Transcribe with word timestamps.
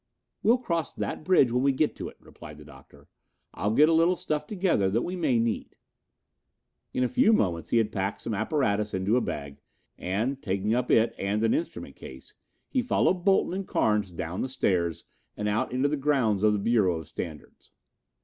"We'll 0.41 0.57
cross 0.57 0.95
that 0.95 1.23
bridge 1.23 1.51
when 1.51 1.61
we 1.61 1.71
get 1.73 1.95
to 1.97 2.09
it," 2.09 2.17
replied 2.19 2.57
the 2.57 2.65
Doctor. 2.65 3.07
"I'll 3.53 3.69
get 3.75 3.87
a 3.87 3.93
little 3.93 4.15
stuff 4.15 4.47
together 4.47 4.89
that 4.89 5.03
we 5.03 5.15
may 5.15 5.37
need." 5.37 5.75
In 6.91 7.03
a 7.03 7.07
few 7.07 7.31
moments 7.31 7.69
he 7.69 7.77
had 7.77 7.91
packed 7.91 8.21
some 8.21 8.33
apparatus 8.33 8.95
in 8.95 9.07
a 9.15 9.21
bag 9.21 9.57
and, 9.99 10.41
taking 10.41 10.73
up 10.73 10.89
it 10.89 11.13
and 11.19 11.43
an 11.43 11.53
instrument 11.53 11.95
case, 11.97 12.33
he 12.67 12.81
followed 12.81 13.23
Bolton 13.23 13.53
and 13.53 13.67
Carnes 13.67 14.09
down 14.11 14.41
the 14.41 14.49
stairs 14.49 15.05
and 15.37 15.47
out 15.47 15.71
onto 15.71 15.87
the 15.87 15.97
grounds 15.97 16.41
of 16.41 16.53
the 16.53 16.57
Bureau 16.57 16.97
of 16.97 17.07
Standards. 17.07 17.69